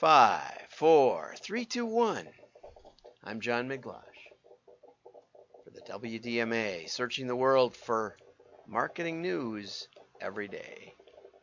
Five, 0.00 0.52
four, 0.68 1.34
three, 1.40 1.64
two, 1.64 1.86
one. 1.86 2.28
I'm 3.24 3.40
John 3.40 3.66
Miglautsch 3.66 4.02
for 5.64 5.70
the 5.70 5.80
WDMA, 5.80 6.90
searching 6.90 7.26
the 7.26 7.34
world 7.34 7.74
for 7.74 8.14
marketing 8.68 9.22
news 9.22 9.88
every 10.20 10.48
day. 10.48 10.92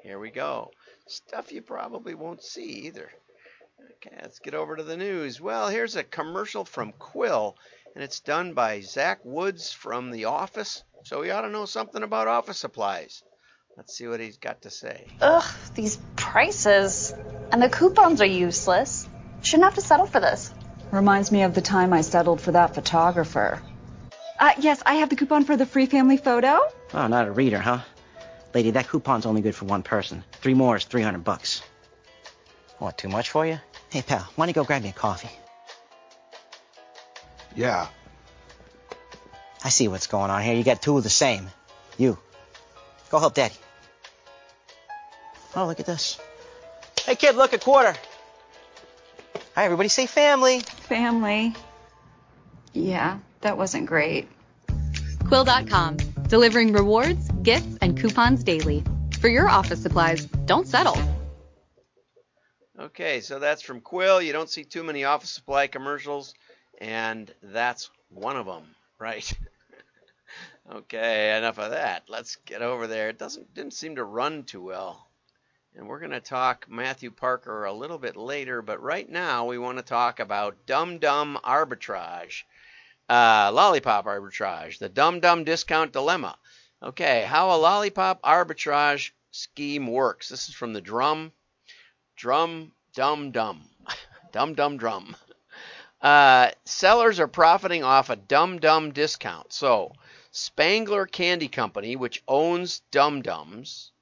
Here 0.04 0.20
we 0.20 0.30
go. 0.30 0.70
Stuff 1.08 1.52
you 1.52 1.64
probably 1.64 2.14
won't 2.14 2.44
see 2.44 2.86
either. 2.86 3.10
Okay, 4.06 4.16
let's 4.22 4.38
get 4.38 4.54
over 4.54 4.76
to 4.76 4.84
the 4.84 4.98
news. 4.98 5.42
Well, 5.42 5.68
here's 5.68 5.96
a 5.96 6.04
commercial 6.04 6.64
from 6.64 6.92
Quill, 6.92 7.58
and 7.96 8.04
it's 8.04 8.20
done 8.20 8.54
by 8.54 8.82
Zach 8.82 9.22
Woods 9.24 9.72
from 9.72 10.12
The 10.12 10.26
Office, 10.26 10.84
so 11.06 11.24
he 11.24 11.32
ought 11.32 11.42
to 11.42 11.50
know 11.50 11.66
something 11.66 12.04
about 12.04 12.28
office 12.28 12.60
supplies. 12.60 13.24
Let's 13.76 13.98
see 13.98 14.08
what 14.08 14.20
he's 14.20 14.38
got 14.38 14.62
to 14.62 14.70
say. 14.70 15.08
Ugh, 15.22 15.44
these 15.74 15.98
prices. 16.16 17.16
And 17.54 17.62
the 17.62 17.70
coupons 17.70 18.20
are 18.20 18.26
useless. 18.26 19.08
Shouldn't 19.44 19.66
have 19.66 19.76
to 19.76 19.82
settle 19.82 20.08
for 20.08 20.20
this. 20.20 20.52
Reminds 20.90 21.32
me 21.32 21.44
of 21.44 21.54
the 21.54 21.62
time 21.62 21.94
I 21.94 22.02
settled 22.02 22.42
for 22.42 22.52
that 22.54 22.74
photographer. 22.74 23.62
Uh, 24.40 24.54
yes, 24.58 24.82
I 24.88 24.96
have 24.96 25.10
the 25.10 25.16
coupon 25.16 25.46
for 25.46 25.56
the 25.56 25.68
free 25.68 25.86
family 25.86 26.18
photo. 26.18 26.62
Oh, 26.96 27.06
not 27.06 27.28
a 27.28 27.32
reader, 27.32 27.60
huh? 27.60 27.82
Lady, 28.56 28.72
that 28.72 28.88
coupon's 28.88 29.28
only 29.28 29.42
good 29.42 29.54
for 29.54 29.66
one 29.66 29.84
person. 29.84 30.24
Three 30.32 30.56
more 30.56 30.78
is 30.78 30.86
300 30.86 31.24
bucks. 31.24 31.62
What, 32.80 32.98
too 32.98 33.08
much 33.08 33.30
for 33.30 33.46
you? 33.46 33.60
Hey, 33.92 34.02
pal, 34.02 34.28
why 34.36 34.48
don't 34.48 34.50
you 34.50 34.56
go 34.56 34.64
grab 34.64 34.82
me 34.82 34.90
a 34.90 34.94
coffee? 34.94 35.30
Yeah. 37.56 37.88
I 39.64 39.70
see 39.70 39.88
what's 39.88 40.08
going 40.08 40.32
on 40.32 40.42
here. 40.42 40.56
You 40.56 40.64
got 40.64 40.82
two 40.82 40.98
of 40.98 41.04
the 41.04 41.12
same. 41.12 41.52
You. 42.00 42.18
Go 43.12 43.20
help 43.20 43.36
Daddy. 43.36 43.54
Oh, 45.56 45.68
look 45.68 45.80
at 45.80 45.86
this. 45.86 46.20
Hey, 47.06 47.16
kid, 47.16 47.36
look, 47.36 47.52
a 47.52 47.60
quarter. 47.60 47.94
Hi, 49.56 49.66
everybody, 49.66 49.90
say 49.90 50.06
family. 50.06 50.62
Family. 50.62 51.54
Yeah, 52.72 53.20
that 53.42 53.58
wasn't 53.58 53.88
great. 53.88 54.30
Quill.com, 55.28 55.98
delivering 56.30 56.72
rewards, 56.72 57.28
gifts, 57.42 57.78
and 57.82 58.00
coupons 58.00 58.46
daily. 58.46 58.86
For 59.20 59.28
your 59.28 59.50
office 59.50 59.82
supplies, 59.82 60.26
don't 60.46 60.66
settle. 60.66 60.98
Okay, 62.80 63.20
so 63.20 63.38
that's 63.38 63.62
from 63.62 63.82
Quill. 63.82 64.22
You 64.22 64.32
don't 64.32 64.50
see 64.50 64.64
too 64.64 64.84
many 64.84 65.04
office 65.04 65.30
supply 65.30 65.68
commercials, 65.68 66.34
and 66.80 67.30
that's 67.44 67.90
one 68.08 68.38
of 68.38 68.46
them, 68.46 68.64
right? 68.98 69.30
okay, 70.74 71.38
enough 71.38 71.60
of 71.60 71.72
that. 71.72 72.04
Let's 72.08 72.38
get 72.46 72.62
over 72.62 72.88
there. 72.88 73.10
It 73.10 73.20
doesn't 73.20 73.54
didn't 73.54 73.74
seem 73.74 73.98
to 73.98 74.06
run 74.06 74.44
too 74.44 74.64
well. 74.64 75.10
And 75.76 75.88
we're 75.88 76.00
going 76.00 76.12
to 76.12 76.20
talk 76.20 76.68
Matthew 76.70 77.10
Parker 77.10 77.66
a 77.66 77.74
little 77.74 77.98
bit 77.98 78.16
later, 78.16 78.62
but 78.62 78.80
right 78.84 79.10
now 79.10 79.46
we 79.46 79.58
want 79.58 79.80
to 79.80 79.84
talk 79.84 80.20
about 80.20 80.68
Dum 80.68 81.00
Dum 81.00 81.40
arbitrage, 81.44 82.44
uh, 83.10 83.50
lollipop 83.52 84.06
arbitrage, 84.06 84.78
the 84.78 84.88
Dum 84.88 85.20
Dum 85.20 85.44
discount 85.44 85.92
dilemma. 85.92 86.38
Okay, 86.84 87.24
how 87.24 87.50
a 87.50 87.58
lollipop 87.58 88.22
arbitrage 88.22 89.14
scheme 89.32 89.88
works. 89.88 90.30
This 90.30 90.48
is 90.48 90.54
from 90.54 90.74
the 90.74 90.82
Drum, 90.82 91.32
Drum 92.16 92.72
Dum 92.94 93.32
Dum, 93.32 93.68
Dum 94.32 94.54
Dum 94.54 94.78
Drum. 94.78 95.16
Uh, 96.00 96.52
sellers 96.66 97.20
are 97.20 97.28
profiting 97.28 97.84
off 97.84 98.12
a 98.12 98.16
Dum 98.16 98.60
Dum 98.60 98.92
discount. 98.92 99.52
So, 99.52 99.94
Spangler 100.30 101.08
Candy 101.08 101.48
Company, 101.48 101.96
which 101.96 102.22
owns 102.28 102.82
Dum 102.92 103.24
Dums, 103.24 103.93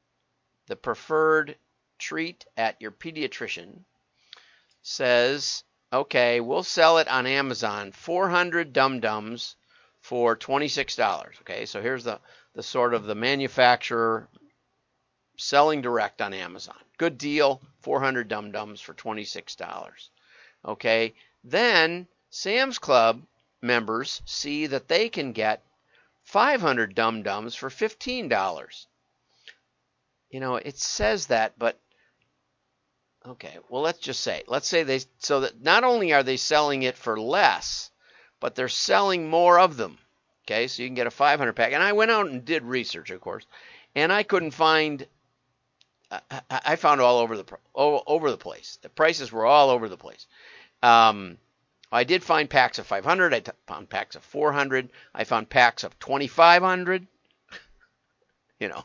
the 0.71 0.75
preferred 0.77 1.57
treat 1.99 2.45
at 2.55 2.81
your 2.81 2.91
pediatrician, 2.91 3.83
says, 4.81 5.65
okay, 5.91 6.39
we'll 6.39 6.63
sell 6.63 6.97
it 6.99 7.09
on 7.09 7.27
Amazon, 7.27 7.91
400 7.91 8.71
Dum 8.71 9.01
Dums 9.01 9.57
for 9.99 10.37
$26. 10.37 11.41
Okay, 11.41 11.65
so 11.65 11.81
here's 11.81 12.05
the, 12.05 12.21
the 12.53 12.63
sort 12.63 12.93
of 12.93 13.03
the 13.03 13.15
manufacturer 13.15 14.29
selling 15.35 15.81
direct 15.81 16.21
on 16.21 16.33
Amazon. 16.33 16.79
Good 16.97 17.17
deal, 17.17 17.61
400 17.81 18.29
Dum 18.29 18.53
Dums 18.53 18.79
for 18.79 18.93
$26. 18.93 20.09
Okay, 20.63 21.13
then 21.43 22.07
Sam's 22.29 22.79
Club 22.79 23.21
members 23.61 24.21
see 24.23 24.67
that 24.67 24.87
they 24.87 25.09
can 25.09 25.33
get 25.33 25.65
500 26.23 26.95
Dum 26.95 27.23
Dums 27.23 27.55
for 27.55 27.69
$15 27.69 28.85
you 30.31 30.39
know, 30.39 30.55
it 30.55 30.77
says 30.77 31.27
that, 31.27 31.53
but 31.59 31.79
okay, 33.25 33.57
well, 33.69 33.81
let's 33.81 33.99
just 33.99 34.21
say, 34.21 34.43
let's 34.47 34.67
say 34.67 34.83
they, 34.83 35.01
so 35.19 35.41
that 35.41 35.61
not 35.61 35.83
only 35.83 36.13
are 36.13 36.23
they 36.23 36.37
selling 36.37 36.83
it 36.83 36.97
for 36.97 37.19
less, 37.19 37.91
but 38.39 38.55
they're 38.55 38.69
selling 38.69 39.29
more 39.29 39.59
of 39.59 39.77
them. 39.77 39.97
Okay, 40.45 40.67
so 40.67 40.81
you 40.81 40.87
can 40.87 40.95
get 40.95 41.07
a 41.07 41.11
500 41.11 41.53
pack. 41.53 41.73
And 41.73 41.83
I 41.83 41.93
went 41.93 42.11
out 42.11 42.27
and 42.27 42.43
did 42.43 42.63
research, 42.63 43.11
of 43.11 43.21
course, 43.21 43.45
and 43.95 44.11
I 44.11 44.23
couldn't 44.23 44.51
find. 44.51 45.05
I 46.49 46.75
found 46.75 46.99
all 46.99 47.19
over 47.19 47.37
the 47.37 47.45
all 47.73 48.03
over 48.05 48.31
the 48.31 48.37
place. 48.37 48.79
The 48.81 48.89
prices 48.89 49.31
were 49.31 49.45
all 49.45 49.69
over 49.69 49.87
the 49.87 49.97
place. 49.97 50.27
Um, 50.83 51.37
I 51.89 52.03
did 52.03 52.23
find 52.23 52.49
packs 52.49 52.79
of 52.79 52.87
500. 52.87 53.33
I 53.33 53.43
found 53.67 53.89
packs 53.89 54.15
of 54.15 54.23
400. 54.23 54.89
I 55.13 55.23
found 55.23 55.49
packs 55.49 55.83
of 55.85 55.97
2,500. 55.99 57.07
you 58.59 58.67
know, 58.67 58.83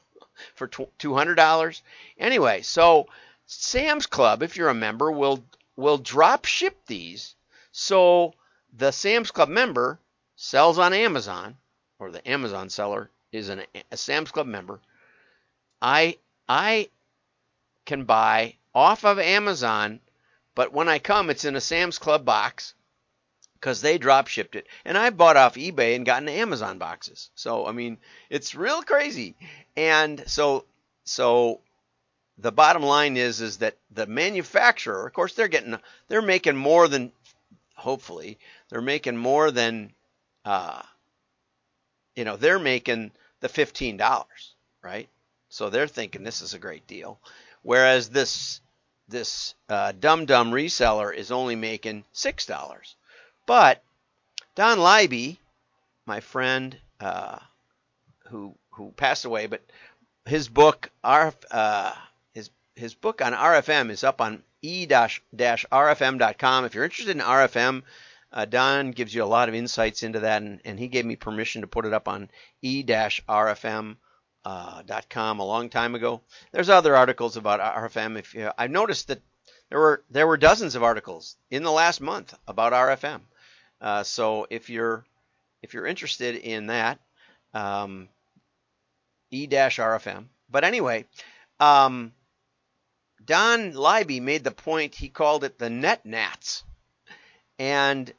for 0.55 0.69
$200. 0.69 1.83
Anyway, 2.19 2.63
so 2.63 3.07
Sam's 3.47 4.07
Club, 4.07 4.43
if 4.43 4.57
you're 4.57 4.69
a 4.69 4.75
member, 4.75 5.11
will 5.11 5.45
will 5.77 5.99
drop 5.99 6.47
ship 6.47 6.87
these. 6.87 7.35
So 7.71 8.35
the 8.73 8.91
Sam's 8.91 9.31
Club 9.31 9.49
member 9.49 10.01
sells 10.35 10.79
on 10.79 10.93
Amazon, 10.93 11.57
or 11.99 12.11
the 12.11 12.27
Amazon 12.29 12.71
seller 12.71 13.11
is 13.33 13.49
an, 13.49 13.63
a 13.91 13.97
Sam's 13.97 14.31
Club 14.31 14.47
member. 14.47 14.81
I 15.81 16.19
I 16.49 16.89
can 17.85 18.05
buy 18.05 18.57
off 18.75 19.05
of 19.05 19.19
Amazon, 19.19 20.01
but 20.55 20.73
when 20.73 20.89
I 20.89 20.99
come, 20.99 21.31
it's 21.31 21.45
in 21.45 21.57
a 21.57 21.61
Sam's 21.61 21.99
Club 21.99 22.25
box 22.25 22.75
because 23.61 23.81
they 23.81 23.99
drop 23.99 24.29
shipped 24.29 24.57
it. 24.57 24.67
And 24.85 24.97
I 24.97 25.11
bought 25.11 25.37
off 25.37 25.55
eBay 25.55 25.97
and 25.97 26.07
gotten 26.07 26.29
Amazon 26.29 26.79
boxes. 26.79 27.31
So 27.35 27.67
I 27.67 27.73
mean, 27.73 27.99
it's 28.31 28.55
real 28.55 28.83
crazy. 28.83 29.35
And 29.77 30.23
so 30.27 30.65
so 31.05 31.61
the 32.39 32.53
bottom 32.53 32.83
line 32.83 33.17
is 33.17 33.41
is 33.41 33.59
that 33.59 33.77
the 33.91 34.07
manufacturer, 34.07 35.07
of 35.07 35.13
course, 35.13 35.35
they're 35.35 35.49
getting 35.49 35.79
they're 36.09 36.23
making 36.23 36.57
more 36.57 36.89
than 36.89 37.13
hopefully 37.75 38.39
they're 38.69 38.81
making 38.81 39.17
more 39.17 39.51
than 39.51 39.93
uh, 40.45 40.83
you 42.15 42.25
know 42.25 42.37
they're 42.37 42.59
making 42.59 43.13
the 43.41 43.49
fifteen 43.49 43.97
dollars, 43.97 44.55
right? 44.83 45.09
So 45.49 45.71
they're 45.71 45.87
thinking 45.87 46.23
this 46.23 46.43
is 46.43 46.55
a 46.55 46.59
great 46.59 46.87
deal, 46.87 47.19
whereas 47.63 48.09
this 48.11 48.61
this 49.09 49.55
uh, 49.69 49.93
dumb 49.99 50.27
dumb 50.27 50.51
reseller 50.51 51.15
is 51.15 51.31
only 51.31 51.57
making 51.57 52.05
six 52.13 52.47
dollars. 52.47 52.97
But 53.47 53.83
Don 54.57 54.79
Libey, 54.79 55.39
my 56.05 56.21
friend, 56.21 56.77
uh, 56.99 57.39
who 58.27 58.57
who 58.71 58.91
passed 58.91 59.25
away, 59.25 59.47
but 59.47 59.63
his 60.27 60.49
book, 60.49 60.91
uh, 61.05 61.93
his 62.35 62.51
his 62.75 62.95
book 62.95 63.23
on 63.23 63.33
RFM 63.33 63.91
is 63.91 64.03
up 64.03 64.21
on 64.21 64.43
e-rfm.com. 64.63 66.65
If 66.65 66.75
you're 66.75 66.85
interested 66.85 67.17
in 67.17 67.23
RFM, 67.23 67.85
uh, 68.33 68.45
Don 68.47 68.91
gives 68.91 69.15
you 69.15 69.23
a 69.23 69.27
lot 69.27 69.49
of 69.49 69.55
insights 69.55 70.03
into 70.03 70.21
that, 70.21 70.43
and, 70.43 70.61
and 70.65 70.79
he 70.79 70.89
gave 70.89 71.07
me 71.07 71.15
permission 71.15 71.61
to 71.61 71.69
put 71.69 71.87
it 71.87 71.95
up 71.95 72.09
on 72.09 72.29
e-rfm.com 72.63 73.97
uh, 74.45 75.43
a 75.43 75.45
long 75.45 75.69
time 75.69 75.95
ago. 75.95 76.21
There's 76.51 76.69
other 76.69 76.97
articles 76.97 77.37
about 77.37 77.61
RFM. 77.61 78.19
If 78.19 78.35
you, 78.35 78.51
I 78.59 78.67
noticed 78.67 79.09
that 79.09 79.23
there 79.71 79.79
were 79.79 80.03
there 80.11 80.27
were 80.27 80.37
dozens 80.37 80.75
of 80.75 80.83
articles 80.83 81.37
in 81.51 81.63
the 81.63 81.73
last 81.73 82.01
month 82.01 82.35
about 82.47 82.73
RFM. 82.73 83.21
Uh, 83.81 84.03
so 84.03 84.47
if 84.51 84.71
you're 84.71 85.05
if 85.63 85.75
you're 85.75 85.87
interested 85.87 86.37
in 86.37 86.69
that, 86.69 86.99
um, 87.55 88.09
e-rfm. 89.31 90.27
But 90.49 90.65
anyway, 90.65 91.07
um, 91.59 92.13
Don 93.25 93.73
Libey 93.73 94.21
made 94.21 94.45
the 94.45 94.51
point. 94.51 94.95
He 94.95 95.09
called 95.09 95.45
it 95.45 95.59
the 95.59 95.71
net 95.71 96.07
nats, 96.07 96.63
and 97.59 98.13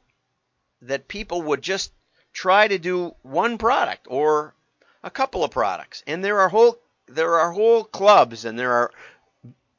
that 0.82 1.08
people 1.08 1.42
would 1.42 1.62
just 1.62 1.92
try 2.32 2.68
to 2.68 2.78
do 2.78 3.14
one 3.22 3.58
product 3.58 4.06
or 4.10 4.54
a 5.02 5.10
couple 5.10 5.44
of 5.44 5.50
products, 5.50 6.02
and 6.06 6.24
there 6.24 6.40
are 6.40 6.48
whole 6.48 6.78
there 7.08 7.38
are 7.38 7.52
whole 7.52 7.84
clubs 7.84 8.44
and 8.44 8.58
there 8.58 8.72
are 8.72 8.90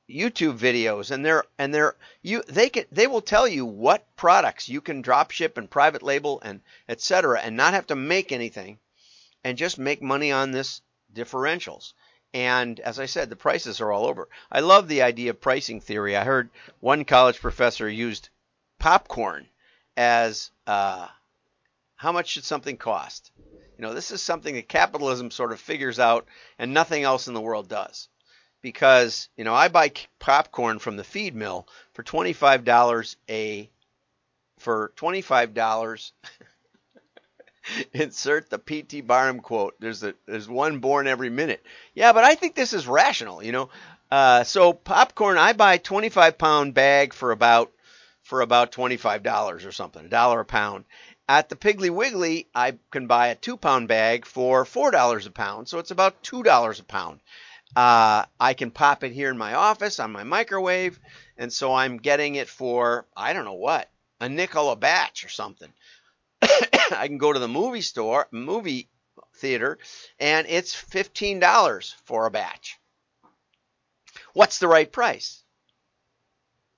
YouTube 0.09 0.57
videos 0.57 1.11
and 1.11 1.23
they're 1.23 1.43
and 1.57 1.73
they're 1.73 1.95
you 2.21 2.41
they 2.47 2.69
can 2.69 2.85
they 2.91 3.05
will 3.05 3.21
tell 3.21 3.47
you 3.47 3.65
what 3.65 4.15
products 4.15 4.67
you 4.67 4.81
can 4.81 5.01
drop 5.01 5.31
ship 5.31 5.57
and 5.57 5.69
private 5.69 6.01
label 6.01 6.41
and 6.43 6.61
etc. 6.87 7.39
and 7.41 7.55
not 7.55 7.73
have 7.73 7.87
to 7.87 7.95
make 7.95 8.31
anything 8.31 8.79
and 9.43 9.57
just 9.57 9.77
make 9.77 10.01
money 10.01 10.31
on 10.31 10.51
this 10.51 10.81
differentials. 11.13 11.93
And 12.33 12.79
as 12.79 12.99
I 12.99 13.05
said, 13.05 13.29
the 13.29 13.35
prices 13.35 13.81
are 13.81 13.91
all 13.91 14.05
over. 14.05 14.27
I 14.51 14.59
love 14.59 14.87
the 14.87 15.01
idea 15.01 15.31
of 15.31 15.41
pricing 15.41 15.81
theory. 15.81 16.15
I 16.15 16.23
heard 16.23 16.49
one 16.79 17.05
college 17.05 17.39
professor 17.39 17.89
used 17.89 18.29
popcorn 18.77 19.47
as 19.97 20.51
uh, 20.67 21.07
how 21.95 22.11
much 22.11 22.29
should 22.29 22.45
something 22.45 22.77
cost? 22.77 23.31
You 23.77 23.83
know, 23.83 23.93
this 23.93 24.11
is 24.11 24.21
something 24.21 24.55
that 24.55 24.69
capitalism 24.69 25.31
sort 25.31 25.51
of 25.51 25.59
figures 25.59 25.99
out 25.99 26.27
and 26.57 26.73
nothing 26.73 27.03
else 27.03 27.27
in 27.27 27.33
the 27.33 27.41
world 27.41 27.67
does. 27.67 28.09
Because, 28.61 29.29
you 29.37 29.43
know, 29.43 29.55
I 29.55 29.69
buy 29.69 29.91
popcorn 30.19 30.79
from 30.79 30.97
the 30.97 31.03
feed 31.03 31.35
mill 31.35 31.67
for 31.93 32.03
$25 32.03 33.15
a 33.29 33.69
for 34.59 34.91
$25 34.97 36.11
insert 37.93 38.49
the 38.49 38.57
PT 38.57 39.05
Barnum 39.05 39.39
quote. 39.39 39.75
There's 39.79 40.03
a 40.03 40.13
there's 40.25 40.47
one 40.47 40.79
born 40.79 41.07
every 41.07 41.29
minute. 41.29 41.63
Yeah, 41.93 42.13
but 42.13 42.23
I 42.23 42.35
think 42.35 42.55
this 42.55 42.73
is 42.73 42.87
rational, 42.87 43.43
you 43.43 43.51
know. 43.51 43.69
Uh, 44.11 44.43
so 44.43 44.73
popcorn, 44.73 45.37
I 45.37 45.53
buy 45.53 45.77
25 45.77 46.37
pound 46.37 46.73
bag 46.73 47.13
for 47.13 47.31
about 47.31 47.71
for 48.23 48.41
about 48.41 48.71
$25 48.71 49.65
or 49.65 49.71
something, 49.71 50.05
a 50.05 50.09
dollar 50.09 50.41
a 50.41 50.45
pound. 50.45 50.85
At 51.27 51.49
the 51.49 51.55
Piggly 51.55 51.89
Wiggly, 51.91 52.47
I 52.55 52.77
can 52.91 53.07
buy 53.07 53.27
a 53.27 53.35
two 53.35 53.57
pound 53.57 53.87
bag 53.87 54.25
for 54.25 54.65
$4 54.65 55.27
a 55.27 55.31
pound, 55.31 55.67
so 55.67 55.79
it's 55.79 55.91
about 55.91 56.23
$2 56.23 56.79
a 56.79 56.83
pound. 56.83 57.19
Uh, 57.75 58.25
I 58.39 58.53
can 58.53 58.71
pop 58.71 59.03
it 59.03 59.11
here 59.11 59.29
in 59.29 59.37
my 59.37 59.53
office 59.53 59.99
on 59.99 60.11
my 60.11 60.23
microwave, 60.23 60.99
and 61.37 61.53
so 61.53 61.73
I'm 61.73 61.97
getting 61.97 62.35
it 62.35 62.49
for, 62.49 63.05
I 63.15 63.33
don't 63.33 63.45
know 63.45 63.53
what, 63.53 63.89
a 64.19 64.27
nickel 64.27 64.71
a 64.71 64.75
batch 64.75 65.23
or 65.23 65.29
something. 65.29 65.71
I 66.41 67.07
can 67.07 67.17
go 67.17 67.31
to 67.31 67.39
the 67.39 67.47
movie 67.47 67.81
store, 67.81 68.27
movie 68.31 68.89
theater, 69.35 69.77
and 70.19 70.47
it's 70.49 70.75
$15 70.75 71.93
for 72.05 72.25
a 72.25 72.31
batch. 72.31 72.77
What's 74.33 74.59
the 74.59 74.67
right 74.67 74.91
price? 74.91 75.43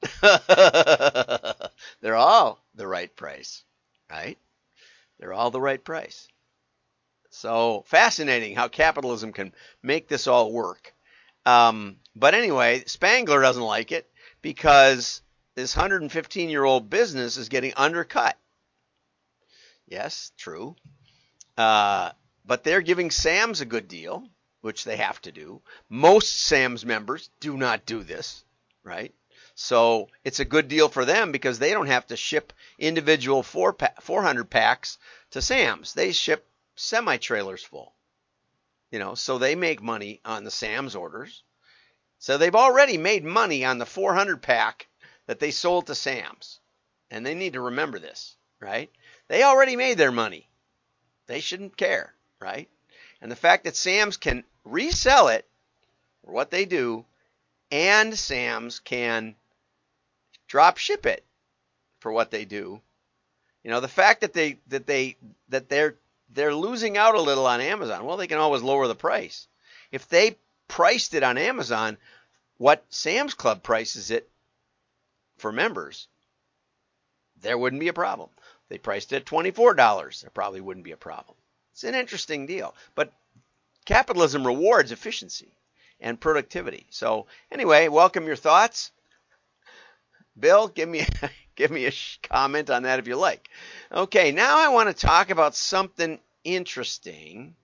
They're 0.22 2.16
all 2.16 2.60
the 2.76 2.88
right 2.88 3.16
price 3.16 3.64
right? 4.12 4.38
They're 5.20 5.34
all 5.34 5.52
the 5.52 5.62
right 5.62 5.84
price. 5.84 6.28
So 7.32 7.84
fascinating 7.88 8.56
how 8.56 8.68
capitalism 8.68 9.32
can 9.32 9.54
make 9.82 10.08
this 10.08 10.28
all 10.28 10.52
work. 10.52 10.94
Um, 11.46 11.98
but 12.16 12.36
anyway, 12.36 12.84
Spangler 12.86 13.42
doesn't 13.42 13.64
like 13.64 13.92
it 13.92 14.12
because 14.42 15.22
this 15.56 15.76
115 15.76 16.50
year 16.50 16.64
old 16.64 16.90
business 16.90 17.38
is 17.38 17.50
getting 17.50 17.74
undercut. 17.76 18.38
Yes, 19.88 20.32
true. 20.38 20.76
Uh, 21.58 22.12
but 22.46 22.64
they're 22.64 22.82
giving 22.82 23.12
Sam's 23.12 23.62
a 23.62 23.66
good 23.66 23.88
deal, 23.88 24.28
which 24.60 24.84
they 24.84 24.98
have 24.98 25.22
to 25.22 25.32
do. 25.32 25.62
Most 25.90 26.42
Sam's 26.42 26.86
members 26.86 27.30
do 27.40 27.56
not 27.58 27.86
do 27.86 28.04
this, 28.04 28.44
right? 28.84 29.14
So 29.56 30.10
it's 30.24 30.40
a 30.40 30.46
good 30.46 30.68
deal 30.68 30.90
for 30.90 31.06
them 31.06 31.32
because 31.32 31.60
they 31.60 31.72
don't 31.72 31.88
have 31.88 32.08
to 32.08 32.18
ship 32.18 32.52
individual 32.78 33.42
four 33.42 33.76
400 34.02 34.50
packs 34.50 34.98
to 35.32 35.42
Sam's. 35.42 35.94
They 35.94 36.12
ship 36.12 36.46
semi 36.76 37.18
trailers 37.18 37.64
full. 37.64 37.94
You 38.92 39.00
know, 39.00 39.16
so 39.16 39.38
they 39.38 39.56
make 39.56 39.82
money 39.82 40.20
on 40.26 40.44
the 40.44 40.52
Sam's 40.52 40.96
orders. 40.96 41.44
So 42.20 42.38
they've 42.38 42.56
already 42.56 42.98
made 42.98 43.24
money 43.24 43.66
on 43.66 43.78
the 43.78 43.86
400 43.86 44.42
pack 44.42 44.88
that 45.28 45.40
they 45.40 45.52
sold 45.52 45.88
to 45.88 45.96
Sam's. 45.96 46.60
And 47.10 47.26
they 47.26 47.36
need 47.36 47.54
to 47.54 47.62
remember 47.62 48.00
this, 48.00 48.36
right? 48.60 48.92
They 49.28 49.44
already 49.44 49.76
made 49.76 49.98
their 49.98 50.12
money. 50.12 50.50
They 51.28 51.40
shouldn't 51.40 51.78
care, 51.78 52.14
right? 52.40 52.70
And 53.22 53.32
the 53.32 53.36
fact 53.36 53.64
that 53.64 53.76
Sam's 53.76 54.18
can 54.18 54.44
resell 54.66 55.30
it 55.30 55.48
for 56.24 56.32
what 56.32 56.52
they 56.52 56.66
do 56.66 57.06
and 57.72 58.18
Sam's 58.18 58.80
can 58.80 59.36
drop 60.48 60.78
ship 60.78 61.06
it 61.06 61.24
for 62.00 62.12
what 62.12 62.32
they 62.32 62.46
do. 62.46 62.82
You 63.64 63.72
know, 63.72 63.80
the 63.80 63.88
fact 63.88 64.22
that 64.22 64.34
they 64.34 64.60
that 64.68 64.86
they 64.86 65.18
that 65.50 65.70
they're 65.70 65.96
they're 66.34 66.56
losing 66.56 66.98
out 66.98 67.16
a 67.16 67.22
little 67.22 67.46
on 67.46 67.62
Amazon. 67.62 68.06
Well, 68.06 68.18
they 68.18 68.28
can 68.28 68.38
always 68.38 68.62
lower 68.62 68.88
the 68.88 68.96
price. 68.96 69.48
If 69.92 70.08
they 70.08 70.38
priced 70.68 71.14
it 71.14 71.24
on 71.24 71.38
Amazon 71.38 71.98
what 72.58 72.86
Sam's 72.90 73.34
Club 73.34 73.64
prices 73.64 74.12
it 74.12 74.30
for 75.38 75.52
members, 75.52 76.08
there 77.42 77.58
wouldn't 77.58 77.80
be 77.80 77.88
a 77.88 77.94
problem. 77.94 78.30
They 78.70 78.78
priced 78.78 79.12
it 79.12 79.18
at 79.18 79.26
$24, 79.26 80.22
there 80.22 80.30
probably 80.30 80.62
wouldn't 80.62 80.86
be 80.86 80.92
a 80.92 80.98
problem. 80.98 81.36
It's 81.74 81.84
an 81.84 81.96
interesting 81.96 82.46
deal. 82.46 82.76
But 82.96 83.12
capitalism 83.86 84.46
rewards 84.46 84.92
efficiency 84.92 85.52
and 86.00 86.20
productivity. 86.20 86.86
So, 86.90 87.26
anyway, 87.52 87.88
welcome 87.88 88.28
your 88.28 88.36
thoughts. 88.36 88.92
Bill, 90.40 90.68
give 90.68 90.88
me 90.88 91.06
give 91.56 91.72
me 91.72 91.86
a 91.86 91.94
comment 92.24 92.70
on 92.70 92.84
that 92.84 93.00
if 93.00 93.08
you 93.08 93.16
like. 93.16 93.50
Okay, 93.92 94.32
now 94.32 94.60
I 94.60 94.70
want 94.70 94.90
to 94.90 95.06
talk 95.08 95.30
about 95.30 95.56
something 95.56 96.20
interesting. 96.44 97.56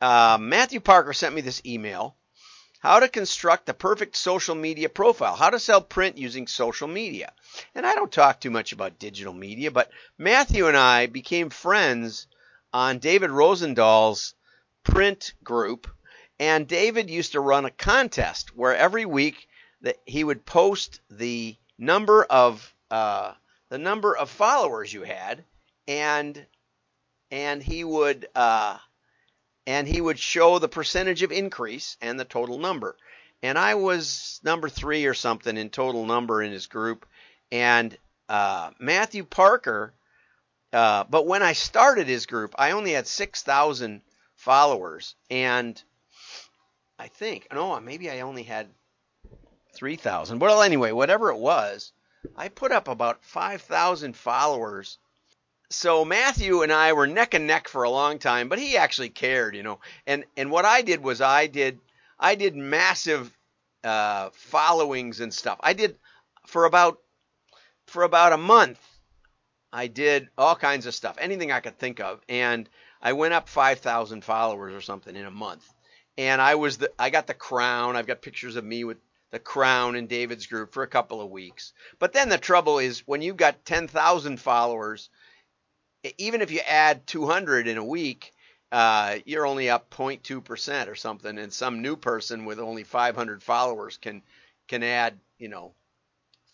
Uh, 0.00 0.38
Matthew 0.40 0.80
Parker 0.80 1.12
sent 1.12 1.34
me 1.34 1.40
this 1.40 1.62
email. 1.64 2.16
How 2.80 3.00
to 3.00 3.08
construct 3.08 3.66
the 3.66 3.74
perfect 3.74 4.16
social 4.16 4.54
media 4.54 4.88
profile. 4.88 5.34
How 5.34 5.50
to 5.50 5.58
sell 5.58 5.80
print 5.80 6.18
using 6.18 6.46
social 6.46 6.86
media. 6.86 7.32
And 7.74 7.86
I 7.86 7.94
don't 7.94 8.12
talk 8.12 8.38
too 8.38 8.50
much 8.50 8.72
about 8.72 8.98
digital 8.98 9.32
media, 9.32 9.70
but 9.70 9.90
Matthew 10.18 10.68
and 10.68 10.76
I 10.76 11.06
became 11.06 11.50
friends 11.50 12.26
on 12.72 12.98
David 12.98 13.30
Rosendahl's 13.30 14.34
print 14.84 15.32
group. 15.42 15.90
And 16.38 16.68
David 16.68 17.08
used 17.08 17.32
to 17.32 17.40
run 17.40 17.64
a 17.64 17.70
contest 17.70 18.54
where 18.54 18.76
every 18.76 19.06
week 19.06 19.48
that 19.80 19.96
he 20.04 20.22
would 20.22 20.44
post 20.44 21.00
the 21.10 21.56
number 21.78 22.24
of 22.24 22.74
uh, 22.90 23.32
the 23.68 23.78
number 23.78 24.16
of 24.16 24.30
followers 24.30 24.92
you 24.92 25.02
had, 25.02 25.44
and 25.88 26.46
and 27.30 27.62
he 27.62 27.84
would 27.84 28.28
uh, 28.34 28.78
and 29.66 29.88
he 29.88 30.00
would 30.00 30.18
show 30.18 30.58
the 30.58 30.68
percentage 30.68 31.22
of 31.22 31.32
increase 31.32 31.96
and 32.00 32.18
the 32.18 32.24
total 32.24 32.58
number. 32.58 32.96
And 33.42 33.58
I 33.58 33.74
was 33.74 34.40
number 34.42 34.68
three 34.68 35.06
or 35.06 35.14
something 35.14 35.56
in 35.56 35.70
total 35.70 36.06
number 36.06 36.42
in 36.42 36.52
his 36.52 36.66
group, 36.66 37.06
and 37.50 37.96
uh, 38.28 38.70
Matthew 38.78 39.24
Parker. 39.24 39.92
Uh, 40.72 41.04
but 41.08 41.26
when 41.26 41.42
I 41.42 41.52
started 41.52 42.06
his 42.06 42.26
group, 42.26 42.54
I 42.58 42.72
only 42.72 42.92
had 42.92 43.06
six 43.06 43.42
thousand 43.42 44.02
followers, 44.34 45.14
and 45.30 45.80
I 46.98 47.08
think 47.08 47.48
no, 47.52 47.78
maybe 47.80 48.10
I 48.10 48.20
only 48.20 48.42
had 48.42 48.68
3,000. 49.76 50.38
Well, 50.38 50.62
anyway, 50.62 50.92
whatever 50.92 51.30
it 51.30 51.38
was, 51.38 51.92
I 52.36 52.48
put 52.48 52.72
up 52.72 52.88
about 52.88 53.24
5,000 53.24 54.16
followers. 54.16 54.98
So 55.70 56.04
Matthew 56.04 56.62
and 56.62 56.72
I 56.72 56.92
were 56.92 57.06
neck 57.06 57.34
and 57.34 57.46
neck 57.46 57.68
for 57.68 57.82
a 57.82 57.90
long 57.90 58.18
time, 58.18 58.48
but 58.48 58.58
he 58.58 58.76
actually 58.76 59.10
cared, 59.10 59.54
you 59.54 59.62
know. 59.62 59.80
And 60.06 60.24
and 60.36 60.50
what 60.50 60.64
I 60.64 60.82
did 60.82 61.02
was 61.02 61.20
I 61.20 61.48
did 61.48 61.80
I 62.18 62.36
did 62.36 62.56
massive 62.56 63.36
uh, 63.84 64.30
followings 64.32 65.20
and 65.20 65.34
stuff. 65.34 65.58
I 65.60 65.72
did 65.72 65.96
for 66.46 66.64
about 66.64 67.00
for 67.86 68.04
about 68.04 68.32
a 68.32 68.38
month. 68.38 68.80
I 69.72 69.88
did 69.88 70.28
all 70.38 70.56
kinds 70.56 70.86
of 70.86 70.94
stuff, 70.94 71.16
anything 71.20 71.52
I 71.52 71.60
could 71.60 71.78
think 71.78 72.00
of, 72.00 72.20
and 72.28 72.68
I 73.02 73.12
went 73.12 73.34
up 73.34 73.48
5,000 73.48 74.24
followers 74.24 74.72
or 74.72 74.80
something 74.80 75.14
in 75.14 75.26
a 75.26 75.30
month. 75.30 75.70
And 76.16 76.40
I 76.40 76.54
was 76.54 76.78
the 76.78 76.90
I 76.98 77.10
got 77.10 77.26
the 77.26 77.34
crown. 77.34 77.94
I've 77.96 78.06
got 78.06 78.22
pictures 78.22 78.56
of 78.56 78.64
me 78.64 78.84
with 78.84 78.98
the 79.36 79.40
crown 79.40 79.96
in 79.96 80.06
David's 80.06 80.46
group 80.46 80.72
for 80.72 80.82
a 80.82 80.88
couple 80.88 81.20
of 81.20 81.28
weeks. 81.28 81.74
But 81.98 82.14
then 82.14 82.30
the 82.30 82.38
trouble 82.38 82.78
is 82.78 83.06
when 83.06 83.20
you've 83.20 83.36
got 83.36 83.66
10,000 83.66 84.40
followers, 84.40 85.10
even 86.16 86.40
if 86.40 86.50
you 86.50 86.60
add 86.60 87.06
200 87.06 87.68
in 87.68 87.76
a 87.76 87.84
week, 87.84 88.32
uh, 88.72 89.16
you're 89.26 89.46
only 89.46 89.68
up 89.68 89.90
0.2% 89.90 90.88
or 90.88 90.94
something, 90.94 91.36
and 91.36 91.52
some 91.52 91.82
new 91.82 91.96
person 91.96 92.46
with 92.46 92.58
only 92.58 92.82
500 92.82 93.42
followers 93.42 93.98
can 93.98 94.22
can 94.68 94.82
add, 94.82 95.18
you 95.38 95.48
know, 95.48 95.74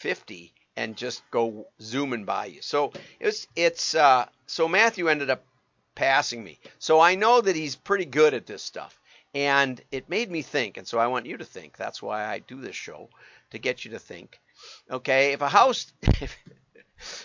50 0.01 0.53
and 0.77 0.97
just 0.97 1.23
go 1.31 1.69
zooming 1.81 2.25
by 2.25 2.47
you. 2.47 2.63
So 2.63 2.93
it's 3.21 3.47
it's 3.55 3.95
uh, 3.95 4.27
so 4.47 4.67
Matthew 4.67 5.07
ended 5.07 5.31
up 5.31 5.45
passing 5.95 6.43
me. 6.43 6.59
So 6.81 6.99
I 6.99 7.15
know 7.15 7.41
that 7.41 7.55
he's 7.55 7.77
pretty 7.77 8.07
good 8.07 8.35
at 8.35 8.47
this 8.47 8.65
stuff. 8.65 8.99
And 9.35 9.81
it 9.91 10.11
made 10.11 10.31
me 10.31 10.43
think, 10.43 10.77
and 10.77 10.87
so 10.87 10.99
I 10.99 11.07
want 11.07 11.27
you 11.27 11.39
to 11.39 11.45
think. 11.45 11.77
That's 11.77 12.03
why 12.03 12.25
I 12.25 12.41
do 12.41 12.61
this 12.61 12.77
show 12.77 13.09
to 13.51 13.59
get 13.59 13.85
you 13.85 13.93
to 13.93 13.99
think. 13.99 14.39
Okay, 14.91 15.33
if 15.33 15.41
a 15.41 15.49
house 15.49 15.93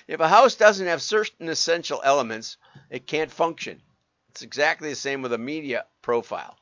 if, 0.08 0.20
a 0.20 0.28
house 0.28 0.56
doesn't 0.56 0.88
have 0.88 1.02
certain 1.02 1.50
essential 1.50 2.02
elements, 2.04 2.58
it 2.90 3.08
can't 3.08 3.32
function. 3.32 3.82
It's 4.30 4.42
exactly 4.42 4.90
the 4.90 4.96
same 4.96 5.22
with 5.22 5.34
a 5.34 5.38
media 5.38 5.86
profile. 6.02 6.58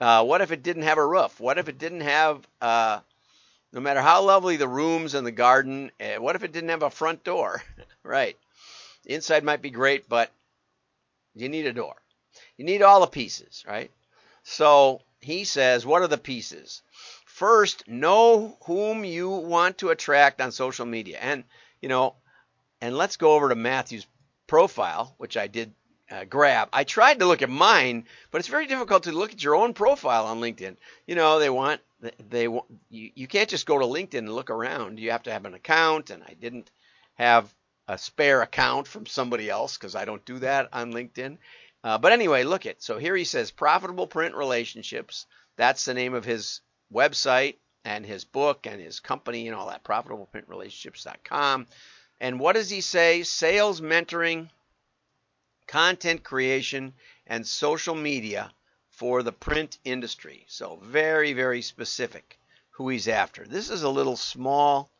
Uh, 0.00 0.24
what 0.24 0.40
if 0.40 0.52
it 0.52 0.62
didn't 0.62 0.82
have 0.82 0.98
a 0.98 1.06
roof? 1.06 1.40
What 1.40 1.58
if 1.58 1.68
it 1.68 1.78
didn't 1.78 2.02
have, 2.02 2.46
uh, 2.60 3.00
no 3.72 3.80
matter 3.80 4.00
how 4.00 4.22
lovely 4.22 4.56
the 4.56 4.68
rooms 4.68 5.14
and 5.14 5.26
the 5.26 5.32
garden, 5.32 5.90
uh, 6.00 6.20
what 6.20 6.36
if 6.36 6.42
it 6.42 6.52
didn't 6.52 6.70
have 6.70 6.82
a 6.82 6.90
front 6.90 7.24
door? 7.24 7.62
right. 8.02 8.36
Inside 9.06 9.44
might 9.44 9.62
be 9.62 9.70
great, 9.70 10.08
but 10.08 10.30
you 11.34 11.48
need 11.48 11.66
a 11.66 11.72
door. 11.72 11.96
You 12.56 12.64
need 12.64 12.82
all 12.82 13.00
the 13.00 13.06
pieces, 13.06 13.64
right? 13.66 13.90
So 14.50 15.02
he 15.20 15.44
says, 15.44 15.86
what 15.86 16.02
are 16.02 16.08
the 16.08 16.18
pieces? 16.18 16.82
First, 17.24 17.86
know 17.86 18.58
whom 18.64 19.04
you 19.04 19.30
want 19.30 19.78
to 19.78 19.90
attract 19.90 20.40
on 20.40 20.50
social 20.50 20.86
media. 20.86 21.18
And, 21.20 21.44
you 21.80 21.88
know, 21.88 22.16
and 22.80 22.96
let's 22.96 23.16
go 23.16 23.34
over 23.34 23.48
to 23.48 23.54
Matthew's 23.54 24.08
profile, 24.48 25.14
which 25.18 25.36
I 25.36 25.46
did 25.46 25.72
uh, 26.10 26.24
grab. 26.24 26.68
I 26.72 26.82
tried 26.82 27.20
to 27.20 27.26
look 27.26 27.42
at 27.42 27.48
mine, 27.48 28.06
but 28.32 28.40
it's 28.40 28.48
very 28.48 28.66
difficult 28.66 29.04
to 29.04 29.12
look 29.12 29.30
at 29.32 29.44
your 29.44 29.54
own 29.54 29.72
profile 29.72 30.26
on 30.26 30.40
LinkedIn. 30.40 30.76
You 31.06 31.14
know, 31.14 31.38
they 31.38 31.48
want 31.48 31.80
they 32.28 32.44
you, 32.44 33.10
you 33.14 33.28
can't 33.28 33.48
just 33.48 33.66
go 33.66 33.78
to 33.78 33.84
LinkedIn 33.84 34.18
and 34.18 34.34
look 34.34 34.50
around. 34.50 34.98
You 34.98 35.12
have 35.12 35.22
to 35.24 35.32
have 35.32 35.44
an 35.44 35.54
account, 35.54 36.10
and 36.10 36.24
I 36.24 36.34
didn't 36.34 36.72
have 37.14 37.54
a 37.86 37.96
spare 37.96 38.42
account 38.42 38.88
from 38.88 39.06
somebody 39.06 39.48
else 39.48 39.76
because 39.76 39.94
I 39.94 40.04
don't 40.04 40.24
do 40.24 40.40
that 40.40 40.70
on 40.72 40.92
LinkedIn. 40.92 41.38
Uh, 41.82 41.98
but 41.98 42.12
anyway, 42.12 42.44
look 42.44 42.66
at 42.66 42.82
so 42.82 42.98
here 42.98 43.16
he 43.16 43.24
says 43.24 43.50
profitable 43.50 44.06
print 44.06 44.34
relationships. 44.34 45.26
That's 45.56 45.84
the 45.84 45.94
name 45.94 46.14
of 46.14 46.24
his 46.24 46.60
website 46.92 47.56
and 47.84 48.04
his 48.04 48.24
book 48.24 48.66
and 48.66 48.80
his 48.80 49.00
company 49.00 49.46
and 49.46 49.56
all 49.56 49.68
that. 49.68 49.84
Profitableprintrelationships.com. 49.84 51.66
And 52.20 52.38
what 52.38 52.52
does 52.54 52.68
he 52.68 52.82
say? 52.82 53.22
Sales 53.22 53.80
mentoring, 53.80 54.50
content 55.66 56.22
creation, 56.22 56.92
and 57.26 57.46
social 57.46 57.94
media 57.94 58.52
for 58.90 59.22
the 59.22 59.32
print 59.32 59.78
industry. 59.84 60.44
So 60.48 60.76
very, 60.82 61.32
very 61.32 61.62
specific 61.62 62.38
who 62.72 62.90
he's 62.90 63.08
after. 63.08 63.46
This 63.46 63.70
is 63.70 63.82
a 63.82 63.88
little 63.88 64.16
small 64.16 64.90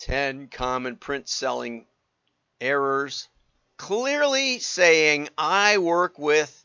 10 0.00 0.48
common 0.48 0.96
print 0.96 1.28
selling 1.28 1.86
errors. 2.60 3.28
Clearly 3.78 4.58
saying 4.58 5.28
I 5.38 5.78
work 5.78 6.18
with 6.18 6.64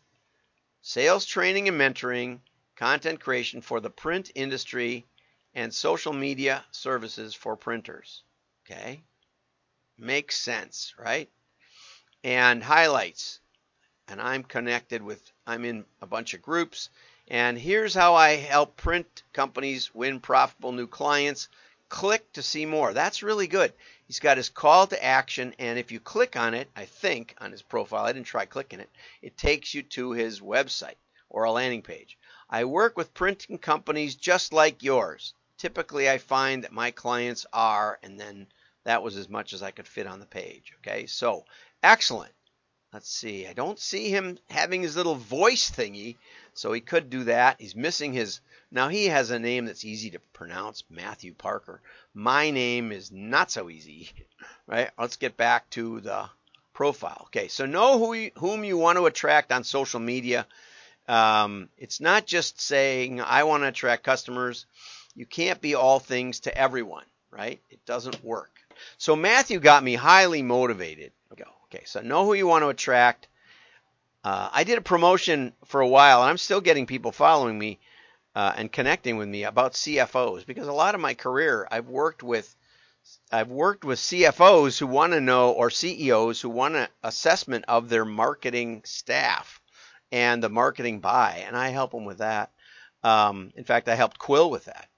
sales 0.81 1.25
training 1.25 1.69
and 1.69 1.79
mentoring, 1.79 2.39
content 2.75 3.21
creation 3.21 3.61
for 3.61 3.79
the 3.79 3.89
print 3.89 4.31
industry, 4.35 5.05
and 5.53 5.73
social 5.73 6.11
media 6.11 6.65
services 6.71 7.33
for 7.33 7.55
printers. 7.55 8.23
Okay? 8.65 9.03
Makes 9.97 10.37
sense, 10.37 10.95
right? 10.97 11.29
And 12.23 12.63
highlights. 12.63 13.39
And 14.07 14.19
I'm 14.19 14.43
connected 14.43 15.01
with, 15.01 15.21
I'm 15.45 15.63
in 15.65 15.85
a 16.01 16.07
bunch 16.07 16.33
of 16.33 16.41
groups. 16.41 16.89
And 17.27 17.57
here's 17.57 17.93
how 17.93 18.15
I 18.15 18.31
help 18.37 18.75
print 18.75 19.23
companies 19.31 19.93
win 19.93 20.19
profitable 20.19 20.71
new 20.71 20.87
clients. 20.87 21.47
Click 21.93 22.33
to 22.33 22.41
see 22.41 22.65
more. 22.65 22.91
That's 22.91 23.21
really 23.21 23.45
good. 23.45 23.71
He's 24.07 24.17
got 24.17 24.37
his 24.37 24.49
call 24.49 24.87
to 24.87 25.03
action, 25.03 25.53
and 25.59 25.77
if 25.77 25.91
you 25.91 25.99
click 25.99 26.35
on 26.35 26.55
it, 26.55 26.67
I 26.75 26.85
think 26.85 27.35
on 27.37 27.51
his 27.51 27.61
profile, 27.61 28.03
I 28.03 28.13
didn't 28.13 28.25
try 28.25 28.45
clicking 28.47 28.79
it, 28.79 28.89
it 29.21 29.37
takes 29.37 29.75
you 29.75 29.83
to 29.83 30.11
his 30.11 30.39
website 30.39 30.95
or 31.29 31.43
a 31.43 31.51
landing 31.51 31.83
page. 31.83 32.17
I 32.49 32.65
work 32.65 32.97
with 32.97 33.13
printing 33.13 33.59
companies 33.59 34.15
just 34.15 34.51
like 34.51 34.81
yours. 34.81 35.35
Typically, 35.59 36.09
I 36.09 36.17
find 36.17 36.63
that 36.63 36.71
my 36.71 36.89
clients 36.89 37.45
are, 37.53 37.99
and 38.01 38.19
then 38.19 38.47
that 38.85 39.03
was 39.03 39.15
as 39.15 39.29
much 39.29 39.53
as 39.53 39.61
I 39.61 39.69
could 39.69 39.87
fit 39.87 40.07
on 40.07 40.19
the 40.19 40.25
page. 40.25 40.73
Okay, 40.79 41.05
so 41.05 41.45
excellent. 41.83 42.33
Let's 42.93 43.09
see. 43.09 43.47
I 43.47 43.53
don't 43.53 43.79
see 43.79 44.09
him 44.09 44.37
having 44.51 44.83
his 44.83 44.95
little 44.95 45.15
voice 45.15 45.71
thingy, 45.71 46.15
so 46.53 46.71
he 46.71 46.79
could 46.79 47.09
do 47.09 47.23
that. 47.23 47.59
He's 47.59 47.75
missing 47.75 48.13
his. 48.13 48.39
Now 48.69 48.87
he 48.87 49.07
has 49.07 49.31
a 49.31 49.39
name 49.39 49.65
that's 49.65 49.83
easy 49.83 50.11
to 50.11 50.19
pronounce, 50.31 50.83
Matthew 50.91 51.33
Parker. 51.33 51.81
My 52.13 52.51
name 52.51 52.91
is 52.91 53.11
not 53.11 53.49
so 53.49 53.71
easy, 53.71 54.11
right? 54.67 54.91
Let's 54.99 55.15
get 55.15 55.37
back 55.37 55.67
to 55.71 56.01
the 56.01 56.29
profile. 56.73 57.23
Okay, 57.27 57.47
so 57.47 57.65
know 57.65 57.97
who 57.97 58.13
you, 58.13 58.31
whom 58.37 58.63
you 58.63 58.77
want 58.77 58.99
to 58.99 59.07
attract 59.07 59.51
on 59.51 59.63
social 59.63 59.99
media. 59.99 60.45
Um, 61.07 61.69
it's 61.79 61.99
not 61.99 62.27
just 62.27 62.61
saying 62.61 63.21
I 63.21 63.43
want 63.45 63.63
to 63.63 63.69
attract 63.69 64.03
customers. 64.03 64.67
You 65.15 65.25
can't 65.25 65.59
be 65.59 65.73
all 65.73 65.99
things 65.99 66.41
to 66.41 66.55
everyone, 66.55 67.05
right? 67.31 67.59
It 67.71 67.83
doesn't 67.87 68.23
work. 68.23 68.51
So 68.97 69.15
Matthew 69.15 69.59
got 69.59 69.83
me 69.83 69.95
highly 69.95 70.43
motivated. 70.43 71.11
Okay, 71.73 71.85
so 71.85 72.01
know 72.01 72.23
who 72.23 72.35
you 72.35 72.45
want 72.45 72.61
to 72.61 72.69
attract. 72.69 73.27
Uh, 74.23 74.47
I 74.51 74.63
did 74.63 74.77
a 74.77 74.81
promotion 74.81 75.53
for 75.65 75.81
a 75.81 75.87
while, 75.87 76.21
and 76.21 76.29
I'm 76.29 76.37
still 76.37 76.61
getting 76.61 76.85
people 76.85 77.11
following 77.11 77.57
me 77.57 77.79
uh, 78.35 78.53
and 78.55 78.71
connecting 78.71 79.17
with 79.17 79.27
me 79.27 79.43
about 79.43 79.73
CFOs 79.73 80.45
because 80.45 80.67
a 80.67 80.73
lot 80.73 80.93
of 80.93 81.01
my 81.01 81.15
career 81.15 81.67
I've 81.71 81.87
worked 81.87 82.21
with 82.21 82.55
I've 83.31 83.49
worked 83.49 83.83
with 83.83 83.97
CFOs 83.97 84.77
who 84.77 84.85
want 84.85 85.13
to 85.13 85.19
know 85.19 85.51
or 85.51 85.71
CEOs 85.71 86.39
who 86.39 86.49
want 86.49 86.75
an 86.75 86.87
assessment 87.01 87.65
of 87.67 87.89
their 87.89 88.05
marketing 88.05 88.83
staff 88.85 89.59
and 90.11 90.43
the 90.43 90.49
marketing 90.49 90.99
buy, 90.99 91.43
and 91.47 91.57
I 91.57 91.69
help 91.69 91.91
them 91.91 92.05
with 92.05 92.19
that. 92.19 92.51
Um, 93.01 93.51
in 93.55 93.63
fact, 93.63 93.89
I 93.89 93.95
helped 93.95 94.19
Quill 94.19 94.51
with 94.51 94.65
that. 94.65 94.89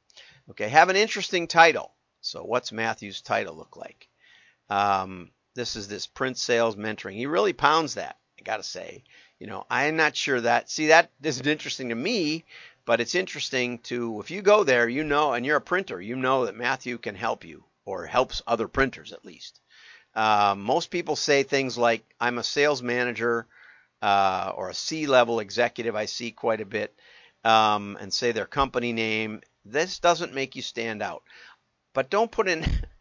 Okay, 0.49 0.67
have 0.67 0.89
an 0.89 0.97
interesting 0.97 1.47
title. 1.47 1.93
So, 2.19 2.43
what's 2.43 2.73
Matthew's 2.73 3.21
title 3.21 3.55
look 3.55 3.77
like? 3.77 4.09
Um, 4.69 5.31
this 5.55 5.75
is 5.75 5.87
this 5.87 6.05
print 6.05 6.37
sales 6.37 6.75
mentoring. 6.75 7.15
He 7.15 7.25
really 7.25 7.53
pounds 7.53 7.95
that. 7.95 8.17
I 8.39 8.43
got 8.43 8.57
to 8.57 8.63
say, 8.63 9.03
you 9.39 9.47
know, 9.47 9.65
I'm 9.69 9.95
not 9.95 10.15
sure 10.15 10.39
that. 10.41 10.69
See, 10.69 10.87
that 10.87 11.11
isn't 11.23 11.47
interesting 11.47 11.89
to 11.89 11.95
me, 11.95 12.45
but 12.85 13.01
it's 13.01 13.15
interesting 13.15 13.79
to 13.79 14.19
if 14.19 14.29
you 14.29 14.41
go 14.41 14.63
there, 14.63 14.87
you 14.87 15.03
know, 15.03 15.33
and 15.33 15.45
you're 15.45 15.57
a 15.57 15.61
printer, 15.61 15.99
you 15.99 16.15
know 16.15 16.45
that 16.45 16.55
Matthew 16.55 16.97
can 16.97 17.15
help 17.15 17.43
you 17.43 17.63
or 17.85 18.05
helps 18.05 18.41
other 18.45 18.67
printers 18.67 19.13
at 19.13 19.25
least. 19.25 19.59
Uh, 20.13 20.55
most 20.57 20.91
people 20.91 21.15
say 21.15 21.43
things 21.43 21.77
like, 21.77 22.03
"I'm 22.19 22.37
a 22.37 22.43
sales 22.43 22.83
manager." 22.83 23.47
Uh, 24.01 24.51
or 24.55 24.69
a 24.69 24.73
C-level 24.73 25.39
executive, 25.39 25.95
I 25.95 26.05
see 26.05 26.29
quite 26.29 26.61
a 26.61 26.65
bit, 26.65 26.93
um, 27.43 27.97
and 27.99 28.13
say 28.13 28.33
their 28.33 28.45
company 28.45 28.93
name. 28.93 29.41
This 29.63 29.97
doesn't 29.97 30.33
make 30.33 30.55
you 30.55 30.61
stand 30.61 31.01
out. 31.01 31.23
But 31.93 32.11
don't 32.11 32.29
put 32.29 32.47
in 32.47 32.63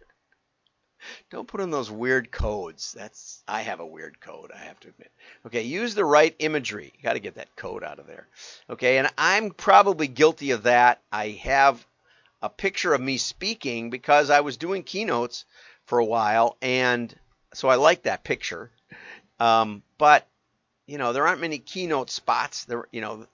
don't 1.31 1.49
put 1.49 1.61
in 1.61 1.71
those 1.71 1.91
weird 1.91 2.31
codes. 2.31 2.95
That's 2.97 3.43
I 3.49 3.63
have 3.63 3.81
a 3.81 3.87
weird 3.87 4.21
code, 4.21 4.51
I 4.55 4.59
have 4.65 4.79
to 4.81 4.89
admit. 4.89 5.11
Okay, 5.47 5.63
use 5.63 5.95
the 5.95 6.05
right 6.05 6.35
imagery. 6.39 6.93
You 6.97 7.03
got 7.03 7.15
to 7.15 7.21
get 7.21 7.37
that 7.37 7.55
code 7.57 7.85
out 7.85 7.99
of 7.99 8.07
there. 8.07 8.27
Okay, 8.71 8.99
and 8.99 9.09
I'm 9.19 9.51
probably 9.51 10.09
guilty 10.09 10.53
of 10.53 10.65
that. 10.65 11.01
I 11.13 11.31
have 11.43 11.85
a 12.43 12.49
picture 12.49 12.95
of 12.95 13.01
me 13.01 13.17
speaking 13.17 13.91
because 13.91 14.31
I 14.31 14.41
was 14.41 14.57
doing 14.57 14.83
keynotes 14.83 15.45
for 15.87 15.99
a 15.99 16.05
while, 16.05 16.57
and 16.61 17.15
so 17.55 17.69
I 17.69 17.77
like 17.77 18.03
that 18.03 18.25
picture. 18.25 18.71
Um, 19.41 19.83
but 19.99 20.27
you 20.87 20.99
know, 20.99 21.13
there 21.13 21.27
aren't 21.27 21.41
many 21.41 21.59
keynote 21.59 22.11
spots. 22.11 22.65
There, 22.65 22.87
you 22.93 23.01
know, 23.01 23.27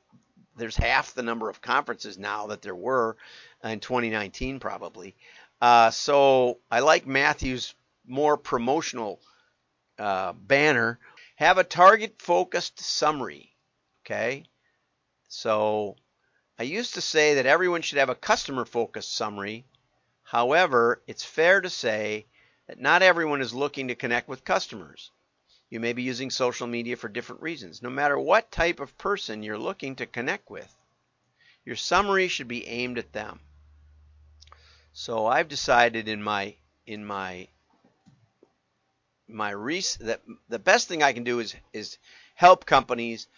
there's 0.57 0.77
half 0.77 1.15
the 1.15 1.23
number 1.23 1.49
of 1.49 1.61
conferences 1.61 2.19
now 2.19 2.49
that 2.49 2.63
there 2.63 2.75
were 2.75 3.17
in 3.65 3.81
2019, 3.81 4.61
probably. 4.61 5.17
Uh, 5.61 5.91
so 5.91 6.59
I 6.71 6.81
like 6.81 7.07
Matthew's 7.07 7.75
more 8.07 8.37
promotional 8.37 9.21
uh, 9.99 10.33
banner. 10.33 10.99
Have 11.37 11.59
a 11.59 11.65
target 11.65 12.21
focused 12.21 12.81
summary. 12.81 13.55
Okay. 14.05 14.45
So 15.29 15.97
I 16.59 16.65
used 16.65 16.95
to 16.95 17.01
say 17.01 17.35
that 17.35 17.47
everyone 17.47 17.83
should 17.83 17.99
have 17.99 18.09
a 18.09 18.15
customer 18.15 18.65
focused 18.65 19.15
summary. 19.15 19.65
However, 20.23 21.03
it's 21.07 21.25
fair 21.25 21.61
to 21.61 21.71
say 21.71 22.27
that 22.67 22.81
not 22.81 23.03
everyone 23.03 23.41
is 23.41 23.53
looking 23.55 23.89
to 23.89 23.95
connect 23.95 24.29
with 24.29 24.45
customers. 24.45 25.11
You 25.69 25.81
may 25.81 25.93
be 25.93 26.03
using 26.03 26.31
social 26.31 26.67
media 26.67 26.97
for 26.97 27.09
different 27.09 27.43
reasons. 27.43 27.83
No 27.83 27.91
matter 27.91 28.19
what 28.19 28.51
type 28.51 28.81
of 28.81 28.99
person 28.99 29.43
you're 29.43 29.59
looking 29.59 29.97
to 29.97 30.07
connect 30.07 30.51
with, 30.51 30.75
your 31.65 31.77
summary 31.77 32.29
should 32.29 32.49
be 32.49 32.67
aimed 32.67 32.99
at 32.99 33.13
them. 33.13 33.41
So 34.93 35.27
I've 35.27 35.49
decided 35.49 36.09
in 36.09 36.23
my 36.23 36.57
in 36.87 37.05
my 37.05 37.49
my 39.29 39.51
res- 39.51 39.97
that 39.99 40.21
the 40.49 40.59
best 40.59 40.89
thing 40.89 41.03
I 41.03 41.13
can 41.13 41.25
do 41.25 41.39
is 41.39 41.55
is 41.73 41.99
help 42.35 42.67
companies 42.67 43.29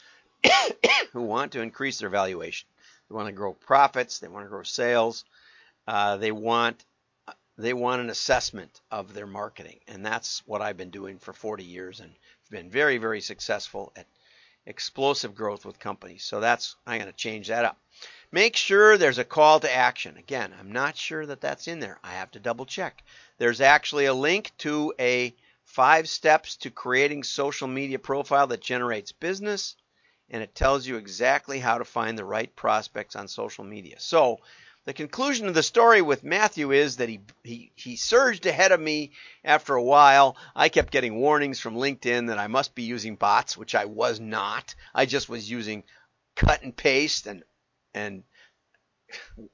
who 1.12 1.22
want 1.22 1.52
to 1.52 1.60
increase 1.60 1.98
their 1.98 2.08
valuation. 2.08 2.68
They 3.08 3.14
want 3.14 3.28
to 3.28 3.32
grow 3.32 3.52
profits. 3.52 4.18
They 4.18 4.28
want 4.28 4.46
to 4.46 4.50
grow 4.50 4.62
sales. 4.62 5.24
Uh, 5.86 6.16
they 6.16 6.32
want 6.32 6.84
they 7.58 7.74
want 7.74 8.00
an 8.00 8.10
assessment 8.10 8.80
of 8.90 9.12
their 9.12 9.26
marketing, 9.26 9.80
and 9.86 10.04
that's 10.04 10.42
what 10.46 10.62
I've 10.62 10.78
been 10.78 10.90
doing 10.90 11.18
for 11.18 11.32
40 11.32 11.64
years, 11.64 12.00
and 12.00 12.12
been 12.50 12.70
very 12.70 12.98
very 12.98 13.20
successful 13.20 13.92
at 13.96 14.06
explosive 14.66 15.34
growth 15.34 15.64
with 15.64 15.78
companies. 15.78 16.24
So 16.24 16.40
that's 16.40 16.76
I'm 16.86 16.98
going 16.98 17.10
to 17.10 17.16
change 17.16 17.48
that 17.48 17.64
up. 17.64 17.78
Make 18.32 18.56
sure 18.56 18.96
there's 18.96 19.18
a 19.18 19.24
call 19.24 19.60
to 19.60 19.72
action. 19.72 20.16
Again, 20.16 20.54
I'm 20.58 20.72
not 20.72 20.96
sure 20.96 21.26
that 21.26 21.42
that's 21.42 21.68
in 21.68 21.80
there. 21.80 21.98
I 22.02 22.12
have 22.12 22.30
to 22.30 22.40
double 22.40 22.64
check. 22.64 23.04
There's 23.36 23.60
actually 23.60 24.06
a 24.06 24.14
link 24.14 24.52
to 24.58 24.94
a 24.98 25.34
five 25.64 26.08
steps 26.08 26.56
to 26.56 26.70
creating 26.70 27.24
social 27.24 27.68
media 27.68 27.98
profile 27.98 28.46
that 28.46 28.62
generates 28.62 29.12
business 29.12 29.76
and 30.30 30.42
it 30.42 30.54
tells 30.54 30.86
you 30.86 30.96
exactly 30.96 31.58
how 31.58 31.76
to 31.76 31.84
find 31.84 32.16
the 32.16 32.24
right 32.24 32.54
prospects 32.56 33.14
on 33.16 33.28
social 33.28 33.64
media. 33.64 33.96
So, 34.00 34.38
the 34.84 34.94
conclusion 34.94 35.46
of 35.46 35.54
the 35.54 35.62
story 35.62 36.02
with 36.02 36.24
Matthew 36.24 36.72
is 36.72 36.96
that 36.96 37.08
he, 37.08 37.20
he, 37.44 37.70
he 37.76 37.94
surged 37.94 38.46
ahead 38.46 38.72
of 38.72 38.80
me 38.80 39.12
after 39.44 39.74
a 39.74 39.82
while. 39.82 40.36
I 40.56 40.70
kept 40.70 40.90
getting 40.90 41.20
warnings 41.20 41.60
from 41.60 41.76
LinkedIn 41.76 42.28
that 42.28 42.38
I 42.38 42.48
must 42.48 42.74
be 42.74 42.82
using 42.82 43.14
bots, 43.14 43.56
which 43.56 43.76
I 43.76 43.84
was 43.84 44.18
not. 44.18 44.74
I 44.92 45.06
just 45.06 45.28
was 45.28 45.48
using 45.48 45.84
cut 46.34 46.62
and 46.62 46.74
paste 46.74 47.28
and 47.28 47.44
and 47.94 48.22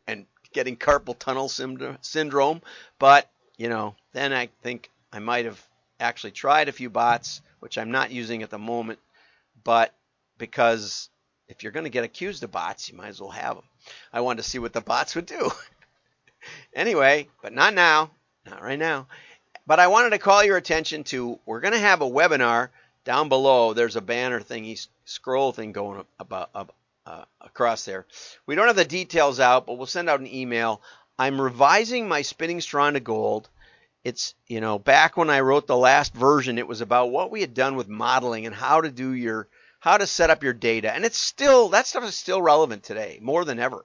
and 0.07 0.27
getting 0.53 0.77
carpal 0.77 1.19
tunnel 1.19 1.49
syndrome. 1.49 2.63
But 2.99 3.31
you 3.57 3.69
know, 3.69 3.95
then 4.13 4.33
I 4.33 4.49
think 4.63 4.91
I 5.13 5.19
might 5.19 5.45
have 5.45 5.63
actually 6.01 6.33
tried 6.33 6.69
a 6.69 6.73
few 6.73 6.91
bots, 6.91 7.43
which 7.61 7.79
I'm 7.79 7.91
not 7.91 8.11
using 8.11 8.43
at 8.43 8.51
the 8.51 8.59
moment, 8.59 8.99
but 9.65 9.93
because 10.39 11.11
if 11.49 11.63
you're 11.63 11.73
going 11.73 11.85
to 11.85 11.91
get 11.91 12.05
accused 12.05 12.43
of 12.45 12.53
bots, 12.53 12.89
you 12.89 12.97
might 12.97 13.09
as 13.09 13.21
well 13.21 13.31
have 13.31 13.57
them. 13.57 13.65
I 14.13 14.21
wanted 14.21 14.43
to 14.43 14.49
see 14.49 14.59
what 14.59 14.73
the 14.73 14.81
bots 14.81 15.15
would 15.15 15.27
do. 15.27 15.51
anyway, 16.75 17.29
but 17.43 17.53
not 17.53 17.75
now, 17.75 18.11
not 18.47 18.63
right 18.63 18.79
now. 18.79 19.09
But 19.67 19.81
I 19.81 19.89
wanted 19.89 20.11
to 20.11 20.19
call 20.19 20.45
your 20.45 20.57
attention 20.57 21.05
to 21.05 21.39
we're 21.45 21.61
going 21.61 21.75
to 21.75 21.79
have 21.79 22.01
a 22.01 22.09
webinar 22.09 22.69
down 23.05 23.29
below. 23.29 23.73
There's 23.73 23.97
a 23.97 24.01
banner 24.01 24.41
thingy, 24.41 24.87
scroll 25.05 25.53
thing 25.53 25.73
going 25.73 26.05
about 26.19 26.77
uh, 27.09 27.25
across 27.41 27.85
there. 27.85 28.07
We 28.47 28.55
don't 28.55 28.67
have 28.67 28.77
the 28.77 28.85
details 28.85 29.41
out, 29.41 29.67
but 29.67 29.79
we'll 29.79 29.87
send 29.87 30.11
out 30.11 30.21
an 30.21 30.27
email. 30.27 30.83
I'm 31.19 31.41
revising 31.41 32.07
my 32.07 32.23
spinning 32.23 32.61
straw 32.61 32.87
into 32.87 33.01
gold. 33.01 33.49
It's, 34.05 34.35
you 34.47 34.61
know, 34.61 34.79
back 34.79 35.17
when 35.17 35.31
I 35.31 35.41
wrote 35.41 35.67
the 35.67 35.77
last 35.77 36.15
version, 36.15 36.59
it 36.59 36.69
was 36.69 36.83
about 36.83 37.11
what 37.11 37.31
we 37.31 37.41
had 37.41 37.55
done 37.55 37.77
with 37.77 37.89
modeling 37.89 38.47
and 38.47 38.55
how 38.55 38.83
to 38.83 38.91
do 38.91 39.13
your 39.13 39.49
how 39.81 39.97
to 39.97 40.07
set 40.07 40.29
up 40.29 40.43
your 40.43 40.53
data. 40.53 40.93
And 40.93 41.05
it's 41.05 41.19
still, 41.19 41.69
that 41.69 41.87
stuff 41.87 42.05
is 42.05 42.17
still 42.17 42.43
relevant 42.43 42.83
today, 42.83 43.21
more 43.23 43.45
than 43.45 43.61
ever. 43.61 43.85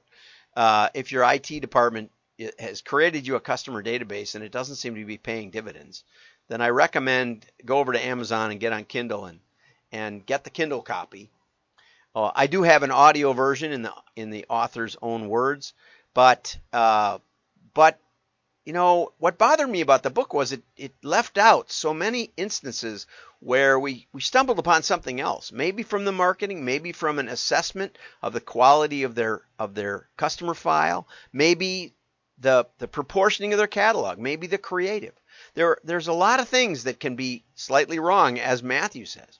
Uh, 0.55 0.89
if 0.95 1.11
your 1.11 1.23
IT 1.31 1.47
department 1.61 2.11
has 2.57 2.81
created 2.81 3.27
you 3.27 3.35
a 3.35 3.39
customer 3.39 3.83
database 3.83 4.33
and 4.33 4.43
it 4.43 4.51
doesn't 4.51 4.77
seem 4.77 4.95
to 4.95 5.05
be 5.05 5.19
paying 5.19 5.51
dividends, 5.51 6.03
then 6.47 6.61
I 6.61 6.69
recommend 6.69 7.45
go 7.63 7.77
over 7.77 7.93
to 7.93 8.03
Amazon 8.03 8.49
and 8.51 8.59
get 8.59 8.73
on 8.73 8.85
Kindle 8.85 9.25
and, 9.25 9.39
and 9.91 10.25
get 10.25 10.43
the 10.43 10.49
Kindle 10.49 10.81
copy. 10.81 11.29
Uh, 12.15 12.31
I 12.35 12.47
do 12.47 12.63
have 12.63 12.83
an 12.83 12.91
audio 12.91 13.33
version 13.33 13.71
in 13.71 13.81
the 13.81 13.93
in 14.15 14.29
the 14.29 14.45
author's 14.49 14.97
own 15.01 15.29
words, 15.29 15.73
but 16.13 16.57
uh, 16.71 17.17
but 17.73 17.99
you 18.65 18.73
know, 18.73 19.11
what 19.17 19.37
bothered 19.37 19.69
me 19.69 19.81
about 19.81 20.03
the 20.03 20.09
book 20.09 20.33
was 20.33 20.53
it, 20.53 20.63
it 20.77 20.93
left 21.03 21.37
out 21.37 21.71
so 21.71 21.93
many 21.93 22.31
instances 22.37 23.07
where 23.39 23.77
we, 23.77 24.07
we 24.13 24.21
stumbled 24.21 24.57
upon 24.57 24.83
something 24.83 25.19
else. 25.19 25.51
Maybe 25.51 25.83
from 25.83 26.05
the 26.05 26.13
marketing, 26.13 26.63
maybe 26.63 26.93
from 26.93 27.19
an 27.19 27.27
assessment 27.27 27.97
of 28.21 28.31
the 28.31 28.39
quality 28.39 29.03
of 29.03 29.15
their 29.15 29.41
of 29.59 29.75
their 29.75 30.07
customer 30.15 30.53
file, 30.53 31.07
maybe 31.33 31.93
the 32.37 32.67
the 32.77 32.87
proportioning 32.87 33.53
of 33.53 33.57
their 33.57 33.67
catalog, 33.67 34.17
maybe 34.17 34.47
the 34.47 34.57
creative. 34.57 35.13
There 35.55 35.77
there's 35.83 36.07
a 36.07 36.13
lot 36.13 36.39
of 36.39 36.47
things 36.47 36.85
that 36.85 36.99
can 36.99 37.15
be 37.15 37.43
slightly 37.55 37.99
wrong, 37.99 38.39
as 38.39 38.63
Matthew 38.63 39.05
says. 39.05 39.39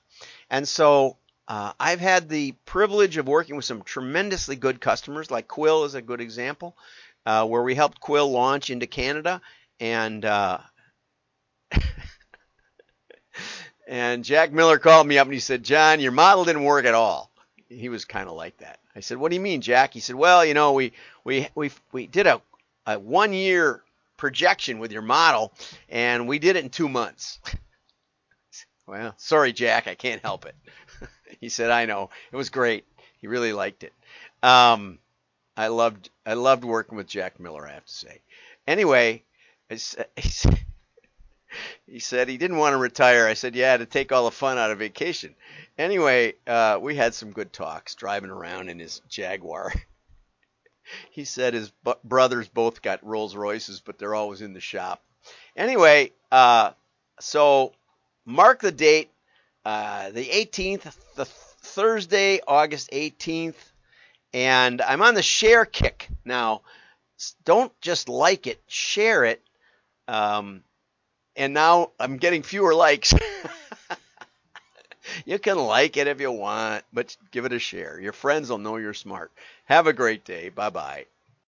And 0.50 0.68
so 0.68 1.18
uh, 1.48 1.74
I've 1.80 2.00
had 2.00 2.30
the 2.30 2.54
privilege 2.66 3.18
of 3.18 3.28
working 3.28 3.56
with 3.56 3.66
some 3.66 3.82
tremendously 3.82 4.56
good 4.56 4.80
customers, 4.80 5.30
like 5.30 5.48
Quill 5.48 5.84
is 5.86 5.96
a 5.96 6.02
good 6.02 6.22
example 6.22 6.76
uh, 7.26 7.46
where 7.46 7.64
we 7.64 7.76
helped 7.76 8.00
Quill 8.00 8.32
launch 8.32 8.70
into 8.70 8.88
Canada, 8.88 9.42
and 9.80 10.24
uh, 10.26 10.60
and 13.88 14.24
Jack 14.24 14.52
Miller 14.52 14.80
called 14.80 15.08
me 15.08 15.18
up 15.18 15.28
and 15.28 15.34
he 15.34 15.40
said, 15.40 15.64
"John, 15.64 16.00
your 16.00 16.12
model 16.12 16.46
didn't 16.46 16.64
work 16.64 16.86
at 16.86 16.94
all." 16.94 17.32
He 17.70 17.90
was 17.90 18.06
kind 18.06 18.30
of 18.30 18.36
like 18.36 18.58
that. 18.58 18.80
I 18.96 19.00
said, 19.00 19.18
"What 19.18 19.30
do 19.30 19.36
you 19.36 19.42
mean, 19.42 19.62
Jack?" 19.62 19.94
He 19.94 20.00
said, 20.00 20.16
"Well, 20.16 20.46
you 20.46 20.54
know, 20.54 20.74
we 20.74 20.94
we 21.24 21.48
we 21.56 21.72
we 21.92 22.08
did 22.08 22.28
a, 22.28 22.42
a 22.86 23.00
one 23.00 23.34
year 23.34 23.84
projection 24.18 24.80
with 24.80 24.92
your 24.92 25.02
model, 25.02 25.54
and 25.90 26.28
we 26.28 26.40
did 26.40 26.56
it 26.56 26.64
in 26.64 26.70
two 26.70 26.90
months." 26.90 27.40
well, 28.88 29.14
sorry, 29.18 29.54
Jack, 29.54 29.88
I 29.88 29.96
can't 29.96 30.22
help 30.22 30.46
it. 30.46 30.56
he 31.42 31.50
said, 31.50 31.72
"I 31.72 31.86
know. 31.86 32.10
It 32.32 32.36
was 32.36 32.50
great. 32.50 32.86
He 33.20 33.28
really 33.28 33.54
liked 33.54 33.84
it." 33.84 33.94
Um, 34.42 35.00
I 35.56 35.68
loved 35.68 36.10
I 36.26 36.34
loved 36.34 36.64
working 36.64 36.98
with 36.98 37.08
Jack 37.08 37.40
Miller. 37.40 37.68
I 37.68 37.74
have 37.74 37.86
to 37.86 37.94
say. 37.94 38.22
Anyway, 38.68 39.24
he 41.88 42.00
said 42.00 42.30
he 42.30 42.38
didn't 42.38 42.58
want 42.58 42.74
to 42.74 42.78
retire. 42.78 43.28
I 43.28 43.34
said, 43.34 43.56
yeah, 43.56 43.78
to 43.78 43.86
take 43.86 44.12
all 44.12 44.26
the 44.26 44.32
fun 44.32 44.58
out 44.58 44.72
of 44.72 44.80
vacation. 44.80 45.36
Anyway, 45.78 46.36
uh, 46.48 46.80
we 46.82 46.96
had 46.96 47.14
some 47.14 47.32
good 47.32 47.52
talks 47.52 47.96
driving 47.96 48.30
around 48.30 48.70
in 48.70 48.80
his 48.80 49.02
Jaguar. 49.10 49.74
he 51.12 51.26
said 51.26 51.54
his 51.54 51.72
b- 51.84 51.94
brothers 52.04 52.48
both 52.48 52.82
got 52.82 53.06
Rolls 53.06 53.36
Royces, 53.36 53.80
but 53.80 53.98
they're 53.98 54.16
always 54.16 54.42
in 54.42 54.54
the 54.54 54.60
shop. 54.60 55.02
Anyway, 55.56 56.12
uh, 56.32 56.72
so 57.20 57.74
mark 58.26 58.62
the 58.62 58.72
date, 58.72 59.12
uh, 59.66 60.12
the 60.12 60.26
18th, 60.26 60.96
the 61.16 61.26
Thursday, 61.26 62.40
August 62.48 62.92
18th 62.92 63.56
and 64.34 64.82
I'm 64.82 65.02
on 65.02 65.14
the 65.14 65.22
share 65.22 65.66
kick 65.66 66.10
now. 66.26 66.62
Don't 67.46 67.72
just 67.80 68.10
like 68.10 68.48
it, 68.48 68.62
share 68.68 69.24
it. 69.24 69.42
Um, 70.08 70.64
and 71.36 71.54
now 71.54 71.92
I'm 72.00 72.18
getting 72.18 72.44
fewer 72.44 72.74
likes. 72.74 73.14
you 75.26 75.40
can 75.40 75.58
like 75.58 75.96
it 75.98 76.08
if 76.08 76.20
you 76.20 76.32
want, 76.32 76.84
but 76.92 77.16
give 77.32 77.46
it 77.46 77.54
a 77.54 77.60
share. 77.60 78.00
Your 78.00 78.14
friends 78.14 78.50
will 78.50 78.58
know 78.58 78.78
you're 78.78 78.94
smart. 78.94 79.32
Have 79.66 79.88
a 79.88 79.94
great 79.94 80.26
day. 80.26 80.50
Bye 80.50 80.72
bye. 80.72 81.06